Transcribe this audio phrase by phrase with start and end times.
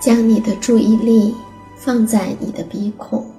[0.00, 1.34] 将你的注意力
[1.76, 3.30] 放在你的鼻孔，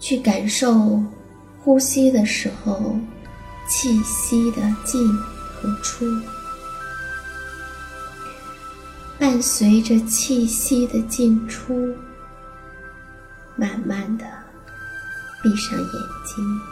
[0.00, 1.00] 去感受
[1.62, 2.96] 呼吸的时候
[3.68, 6.04] 气息的进和出，
[9.16, 11.94] 伴随着气息的进出，
[13.54, 14.24] 慢慢的
[15.40, 15.88] 闭上眼
[16.26, 16.71] 睛。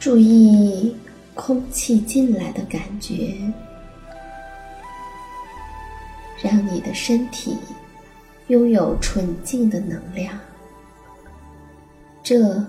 [0.00, 0.96] 注意
[1.34, 3.36] 空气进来的感觉，
[6.42, 7.54] 让你的身体
[8.48, 10.40] 拥有纯净的能量。
[12.22, 12.66] 这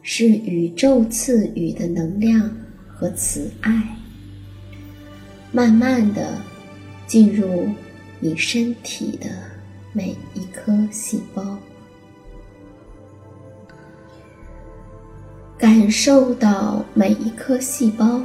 [0.00, 2.50] 是宇宙赐予的能量
[2.88, 3.94] 和慈爱，
[5.52, 6.38] 慢慢的
[7.06, 7.68] 进入
[8.18, 9.28] 你身体的
[9.92, 11.58] 每一颗细胞。
[15.62, 18.20] 感受到每一颗细胞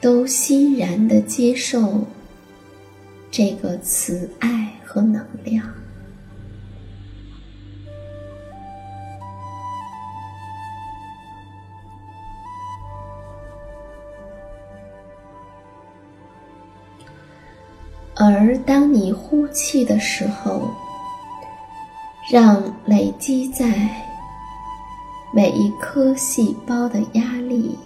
[0.00, 2.06] 都欣然的接受
[3.32, 5.66] 这个慈爱和能量，
[18.14, 20.70] 而当你呼气的时候，
[22.30, 24.03] 让累积在。
[25.36, 27.76] 每一颗细胞的压力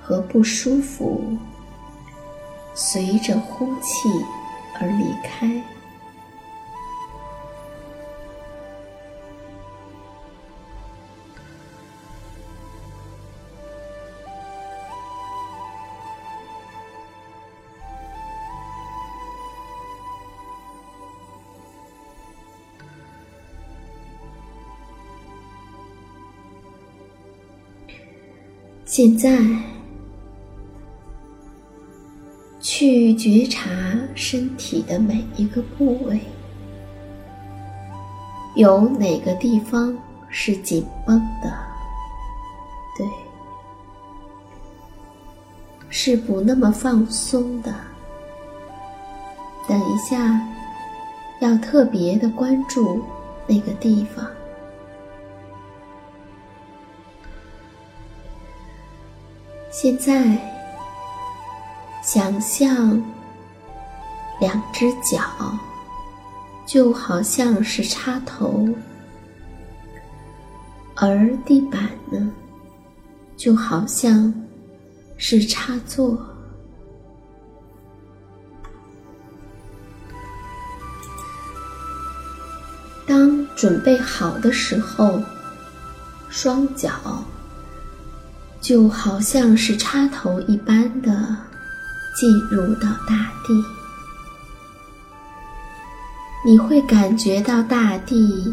[0.00, 1.20] 和不舒服，
[2.72, 4.08] 随着呼气
[4.78, 5.60] 而离开。
[28.90, 29.38] 现在，
[32.58, 33.68] 去觉察
[34.14, 36.18] 身体的每一个部位，
[38.56, 39.94] 有哪个地方
[40.30, 41.52] 是紧绷的？
[42.96, 43.06] 对，
[45.90, 47.70] 是不那么放松的。
[49.68, 50.40] 等一下，
[51.40, 53.02] 要特别的关注
[53.46, 54.26] 那个地方。
[59.80, 60.36] 现在，
[62.02, 63.00] 想象
[64.40, 65.20] 两只脚
[66.66, 68.68] 就好像是插头，
[70.96, 72.28] 而地板呢，
[73.36, 74.34] 就好像
[75.16, 76.18] 是插座。
[83.06, 85.22] 当准备好的时候，
[86.28, 86.90] 双脚
[88.60, 91.36] 就好像是插头一般的。
[92.16, 93.64] 进入到大地，
[96.44, 98.52] 你会感觉到大地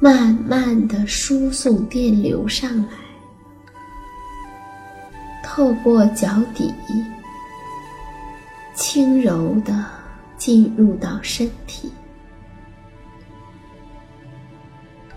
[0.00, 2.88] 慢慢的输送电流上来，
[5.44, 6.74] 透过脚底，
[8.74, 9.84] 轻柔的
[10.36, 11.92] 进入到身体。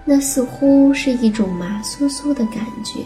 [0.06, 3.02] 那似乎是一种麻酥酥的感觉。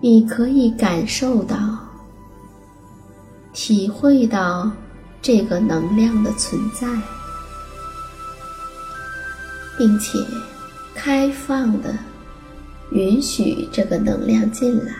[0.00, 1.56] 你可以感受到、
[3.52, 4.70] 体会到
[5.22, 6.86] 这个能量的存在，
[9.78, 10.18] 并且
[10.94, 11.96] 开放的
[12.90, 14.92] 允许这个能量进来。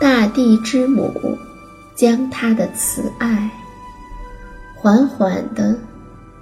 [0.00, 1.36] 大地之母
[1.94, 3.50] 将她的慈爱
[4.74, 5.76] 缓缓的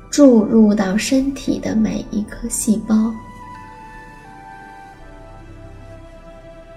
[0.09, 3.13] 注入到身体的每一颗细胞。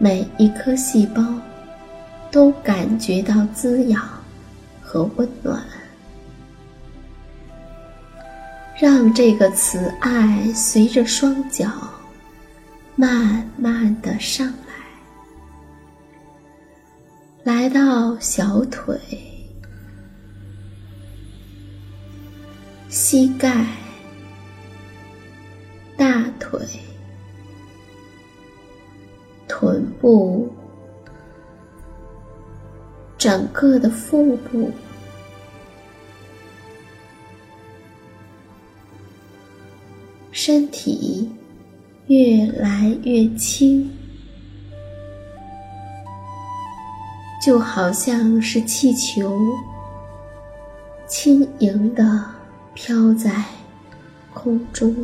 [0.01, 1.21] 每一颗细胞
[2.31, 4.01] 都感觉到滋养
[4.81, 5.61] 和温暖，
[8.79, 11.69] 让这个慈爱随着双脚
[12.95, 14.47] 慢慢的上
[17.43, 18.97] 来，来到小腿、
[22.87, 23.65] 膝盖、
[25.97, 26.57] 大腿。
[29.49, 30.47] 臀部，
[33.17, 34.69] 整个的腹部，
[40.31, 41.29] 身体
[42.05, 43.89] 越来越轻，
[47.43, 49.35] 就好像是气球，
[51.07, 52.23] 轻盈的
[52.75, 53.43] 飘在
[54.31, 54.95] 空中。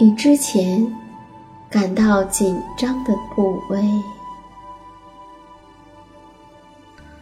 [0.00, 0.90] 你之前。
[1.72, 3.82] 感到紧张的部位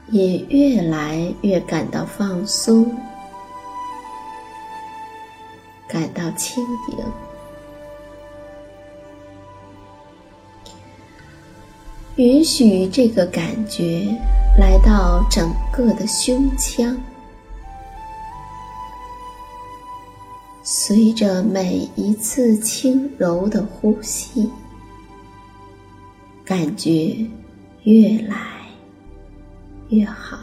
[0.09, 2.85] 也越来越感到放松，
[5.87, 6.99] 感到轻盈。
[12.17, 14.05] 允许这个感觉
[14.59, 17.01] 来到整个的胸腔。
[20.63, 24.49] 随着每一次轻柔的呼吸，
[26.45, 27.17] 感觉
[27.85, 28.37] 越来
[29.89, 30.39] 越好。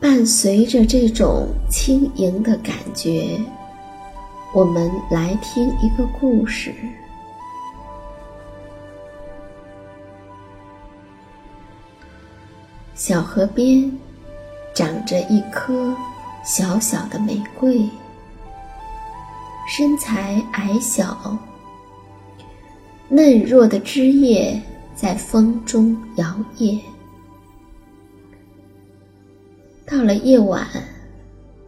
[0.00, 3.38] 伴随着这种轻盈的感觉。
[4.54, 6.74] 我们来听一个故事。
[12.94, 13.90] 小河边
[14.74, 15.96] 长着一棵
[16.44, 17.88] 小小的玫瑰，
[19.66, 21.34] 身材矮小，
[23.08, 24.60] 嫩弱的枝叶
[24.94, 26.26] 在风中摇
[26.58, 26.78] 曳。
[29.86, 30.68] 到了夜晚，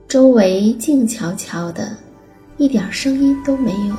[0.06, 2.03] 周围静悄悄的。
[2.56, 3.96] 一点声音都没有，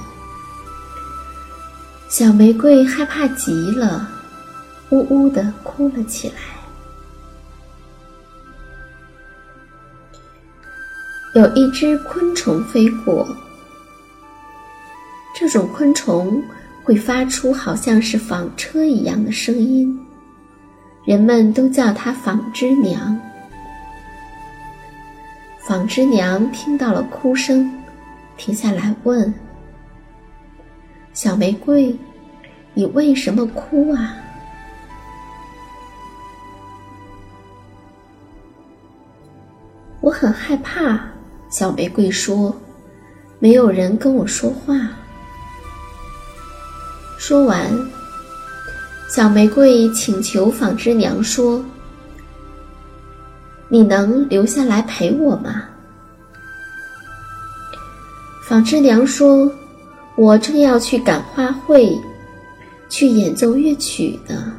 [2.07, 4.09] 小玫瑰害怕极了，
[4.91, 6.35] 呜呜的哭了起来。
[11.33, 13.27] 有一只昆虫飞过，
[15.35, 16.41] 这种昆虫
[16.81, 20.00] 会发出好像是纺车一样的声音，
[21.03, 23.19] 人们都叫它纺织娘。
[25.59, 27.69] 纺织娘听到了哭声。
[28.37, 29.33] 停下来问
[31.13, 31.97] ：“小玫瑰，
[32.73, 34.17] 你为什么哭啊？”
[40.01, 40.99] 我很害怕。
[41.49, 42.53] 小玫瑰说
[43.39, 44.75] ：“没有人跟我说话。”
[47.17, 47.71] 说完，
[49.09, 51.63] 小玫瑰请求纺织娘说
[53.69, 55.63] ：“你能留下来陪我吗？”
[58.47, 59.51] 纺织娘说
[60.15, 61.97] ：“我正要去赶花卉，
[62.87, 64.53] 去演奏乐曲呢？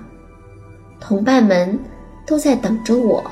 [0.98, 1.78] 同伴们
[2.26, 3.22] 都在等着我，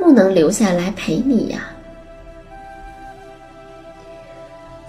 [0.00, 1.70] 不能留下来陪你呀。”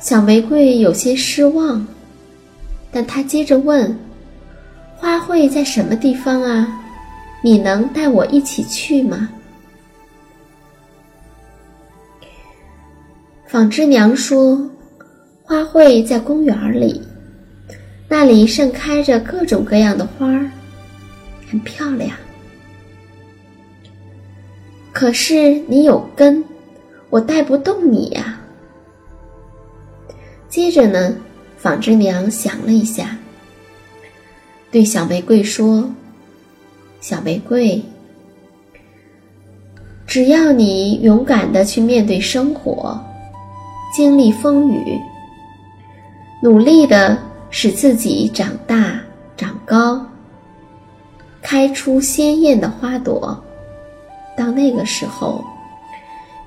[0.01, 1.85] 小玫瑰有些失望，
[2.91, 3.95] 但她接着问
[4.97, 6.67] ：“花卉在什么地方啊？
[7.43, 9.29] 你能带我一起去吗？”
[13.53, 14.59] 纺织娘说
[15.45, 16.99] ：“花卉在公园里，
[18.07, 20.49] 那里盛开着各种各样的花儿，
[21.47, 22.09] 很漂亮。
[24.91, 26.43] 可是你有根，
[27.11, 28.41] 我带不动你呀。”
[30.49, 31.15] 接着呢，
[31.55, 33.15] 纺织娘想了一下，
[34.71, 35.87] 对小玫瑰说
[36.99, 37.79] ：“小玫瑰，
[40.07, 42.99] 只要你勇敢的去面对生活，
[43.93, 44.99] 经历风雨，
[46.41, 47.17] 努力的
[47.51, 48.99] 使自己长大
[49.37, 50.03] 长高，
[51.43, 53.39] 开出鲜艳的花朵，
[54.35, 55.43] 到那个时候，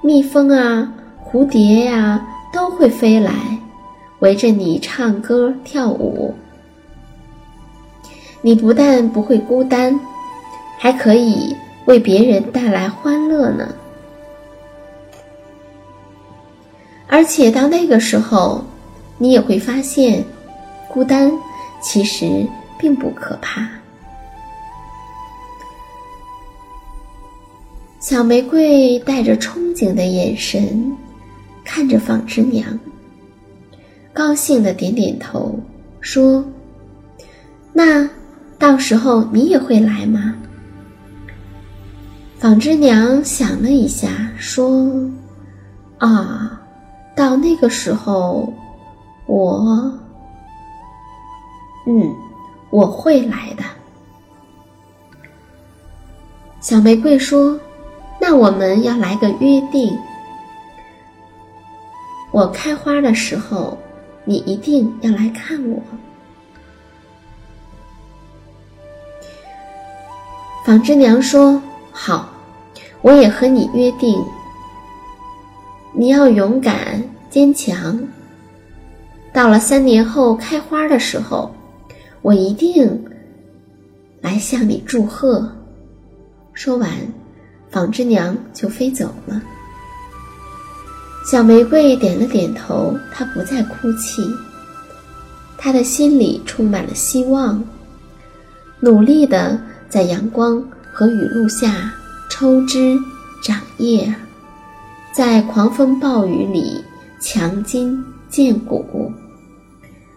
[0.03, 0.93] 蜜蜂啊、
[1.25, 3.33] 蝴蝶呀都会飞来。”
[4.21, 6.35] 围着你唱歌跳舞，
[8.41, 9.95] 你不但不会孤单，
[10.79, 13.69] 还可以为别人带来欢乐呢。
[17.09, 18.65] 而且到那个时候，
[19.19, 20.25] 你也会发现，
[20.89, 21.31] 孤单
[21.81, 22.47] 其实
[22.79, 23.69] 并不可怕。
[28.01, 30.97] 小玫瑰带着憧憬的眼神
[31.65, 32.79] 看着纺织娘。
[34.13, 35.59] 高兴的点点头，
[36.01, 36.45] 说
[37.75, 38.09] ：“那
[38.59, 40.35] 到时候你也会来吗？”
[42.39, 44.09] 纺织娘想了一下，
[44.39, 44.89] 说
[45.99, 46.61] ：“啊，
[47.17, 48.53] 到那个时候，
[49.27, 49.93] 我……
[51.87, 52.15] 嗯，
[52.71, 53.65] 我会来的。”
[56.61, 57.59] 小玫瑰说
[58.21, 59.99] ：“那我们要来个约定，
[62.31, 63.77] 我开花的时候。”
[64.29, 65.81] 你一定要来看我，
[70.65, 71.63] 纺织娘说
[71.95, 72.29] ：“好，
[73.03, 74.21] 我也和你约定，
[75.99, 77.99] 你要勇敢坚强。
[79.33, 81.51] 到了三年后开花的时候，
[82.21, 83.03] 我一定
[84.21, 85.51] 来向你祝贺。”
[86.53, 86.91] 说完，
[87.71, 89.43] 纺织娘就飞走了。
[91.25, 94.23] 小玫瑰点了点头，她不再哭泣，
[95.57, 97.63] 她的心里充满了希望，
[98.81, 100.63] 努力的在阳光
[100.93, 101.93] 和雨露下
[102.31, 102.99] 抽枝
[103.43, 104.15] 长叶，
[105.17, 106.85] 在狂风暴雨里
[107.19, 109.11] 强筋健骨。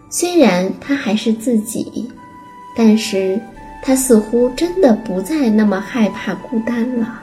[0.09, 2.11] 虽然他还是自己，
[2.75, 3.39] 但是
[3.81, 7.21] 他似乎真的不再那么害怕孤单了。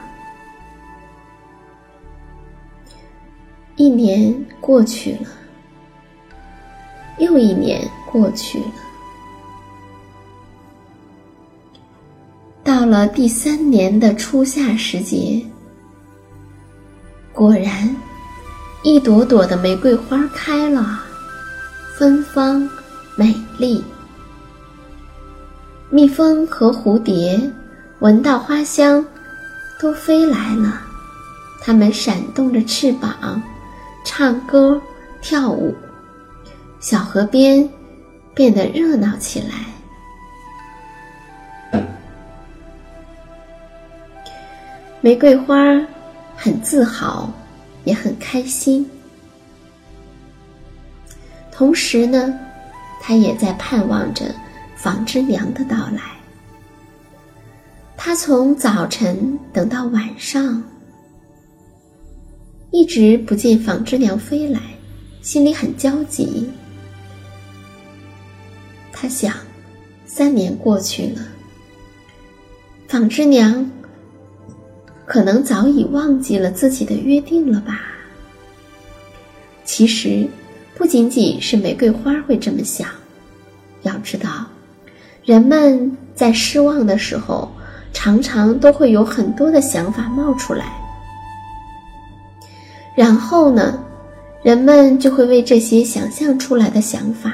[3.75, 5.27] 一年过去了，
[7.19, 8.65] 又一年过去了。
[12.63, 15.39] 到了第三年的初夏时节，
[17.37, 17.95] 果然，
[18.81, 20.99] 一朵朵的玫瑰花开了，
[21.95, 22.67] 芬芳
[23.15, 23.85] 美丽。
[25.91, 27.39] 蜜蜂和蝴蝶
[27.99, 29.05] 闻到花香，
[29.79, 30.81] 都飞来了，
[31.61, 33.39] 它们闪动着翅膀。
[34.03, 34.81] 唱歌、
[35.21, 35.75] 跳舞，
[36.79, 37.69] 小河边
[38.33, 39.43] 变得热闹起
[41.71, 41.81] 来。
[45.01, 45.55] 玫瑰花
[46.37, 47.33] 很自豪，
[47.83, 48.87] 也很开心。
[51.51, 52.39] 同时呢，
[53.01, 54.33] 他也在盼望着
[54.75, 56.01] 纺织娘的到来。
[57.97, 60.63] 他从早晨等到晚上。
[62.71, 64.59] 一直不见纺织娘飞来，
[65.21, 66.47] 心里很焦急。
[68.91, 69.33] 他想，
[70.05, 71.21] 三年过去了，
[72.87, 73.71] 纺织娘
[75.07, 77.79] 可能早已忘记了自己的约定了吧？
[79.63, 80.27] 其实，
[80.75, 82.89] 不仅仅是玫瑰花会这么想。
[83.83, 84.29] 要知道，
[85.23, 87.49] 人们在失望的时候，
[87.93, 90.65] 常常都会有很多的想法冒出来。
[92.93, 93.81] 然后呢，
[94.43, 97.31] 人们就会为这些想象出来的想法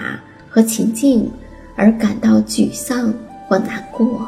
[0.47, 1.27] 和情境
[1.75, 3.11] 而感到沮丧
[3.47, 4.27] 或难过，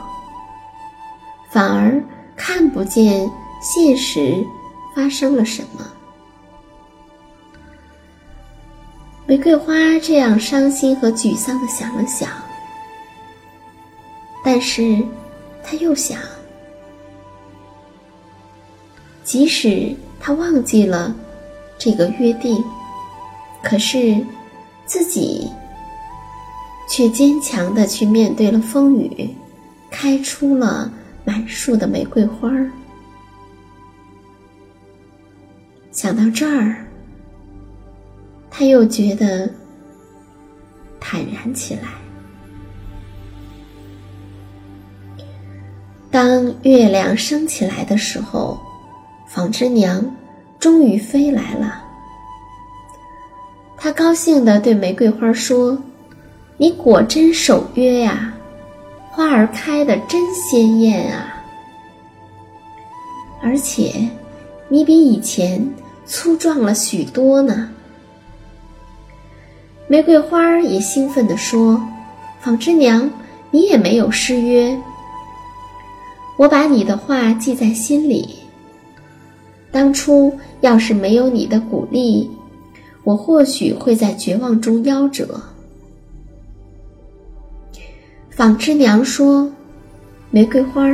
[1.52, 2.02] 反而
[2.36, 3.30] 看不见
[3.62, 4.46] 现实
[4.96, 5.86] 发生了什么。
[9.28, 12.30] 玫瑰花这样伤心和沮丧的想了想，
[14.44, 15.04] 但是，
[15.64, 16.20] 他又想，
[19.24, 21.16] 即使他忘记了
[21.80, 22.64] 这个约定，
[23.64, 24.24] 可是
[24.86, 25.50] 自己
[26.88, 29.36] 却坚强的去面对了风雨，
[29.90, 30.92] 开出了
[31.26, 32.72] 满树的玫瑰花儿。
[35.92, 36.86] 想到这儿，
[38.52, 39.50] 他又觉得
[41.00, 41.90] 坦然起来。
[46.12, 48.60] 当月亮升起来的时候，
[49.28, 50.16] 纺织娘
[50.60, 51.82] 终于飞来了。
[53.78, 55.78] 她高兴地对玫瑰花说
[56.58, 58.34] ：“你果真守约呀，
[59.16, 61.42] 花儿开得真鲜艳啊！
[63.42, 64.10] 而且，
[64.68, 65.66] 你比以前
[66.06, 67.70] 粗壮了许多呢。”
[69.88, 71.82] 玫瑰花儿也兴奋地说
[72.44, 73.10] ：“纺织娘，
[73.52, 74.78] 你也没有失约。”
[76.38, 78.36] 我把你的话记在心里。
[79.72, 82.30] 当初要是没有你的鼓励，
[83.06, 85.42] 我或许会在绝望中夭折。
[88.36, 89.50] 纺织娘说
[90.30, 90.86] ：“玫瑰花，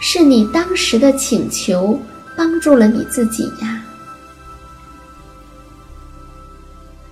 [0.00, 1.98] 是你当时的请求
[2.36, 3.82] 帮助了你自己呀。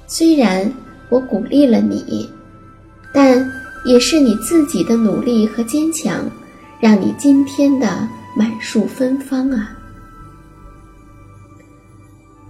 [0.07, 0.71] 虽然
[1.09, 2.31] 我鼓励了你，
[3.13, 3.51] 但
[3.85, 6.25] 也是你自己的努力和坚强。”
[6.79, 9.75] 让你今天的满树芬芳啊！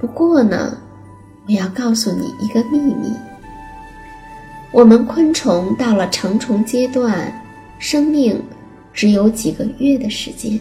[0.01, 0.77] 不过呢，
[1.47, 3.13] 我要告诉你一个秘密：
[4.77, 7.33] 我们昆虫到了成虫阶段，
[7.79, 8.39] 生命
[8.93, 10.61] 只有几个月的时间。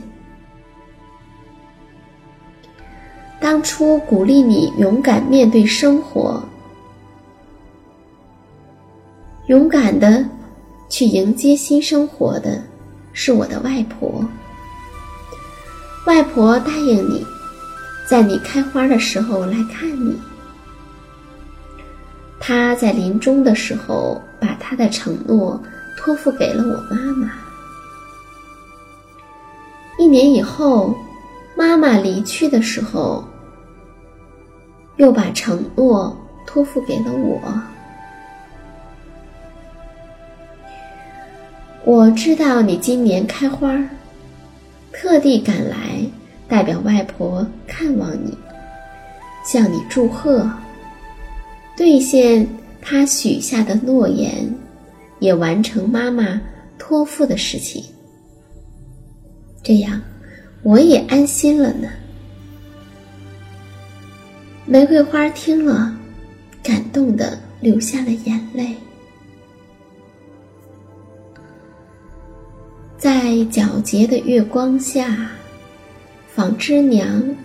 [3.42, 6.42] 当初鼓励你勇敢面对生活，
[9.48, 10.26] 勇敢的
[10.88, 12.64] 去迎接新生活的。
[13.12, 14.24] 是我的外婆。
[16.06, 17.22] 外婆答应你，
[18.10, 20.18] 在你开花的时候来看你。
[22.48, 25.60] 他在临终的时候把他的承诺
[25.98, 27.32] 托付给了我妈妈。
[29.98, 30.96] 一年以后，
[31.56, 33.28] 妈妈离去的时候，
[34.98, 37.42] 又把承诺托付给了我。
[41.84, 43.76] 我知道你今年开花，
[44.92, 46.00] 特地赶来
[46.48, 48.38] 代表外婆看望你，
[49.44, 50.48] 向你祝贺，
[51.76, 52.48] 兑现
[52.82, 54.54] 他许下的诺言，
[55.20, 56.42] 也完成妈妈
[56.78, 57.84] 托付的事情。
[59.62, 60.02] 这样，
[60.64, 61.90] 我也安心了呢。
[64.66, 65.96] 玫瑰花听了，
[66.64, 68.76] 感动的流下了眼泪。
[72.98, 75.30] 在皎洁的月光下，
[76.34, 77.36] 纺织娘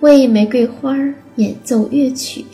[0.00, 0.96] 为玫瑰花
[1.36, 2.44] 演奏乐曲，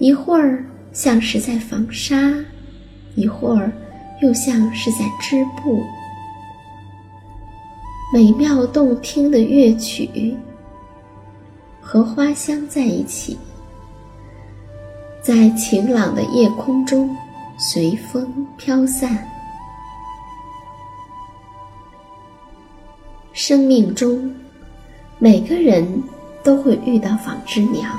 [0.00, 2.34] 一会儿像是在纺纱，
[3.16, 3.70] 一会儿
[4.22, 5.84] 又像是在织布。
[8.12, 10.34] 美妙动听的乐曲
[11.82, 13.38] 和花香在一起，
[15.22, 17.14] 在晴朗的夜空中
[17.58, 19.28] 随风飘散。
[23.34, 24.34] 生命中，
[25.18, 26.02] 每个人
[26.42, 27.92] 都会遇到纺织娘，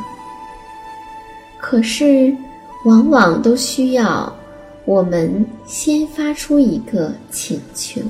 [1.62, 2.36] 可是，
[2.86, 4.36] 往往都需要
[4.84, 8.02] 我们先发出一个请求。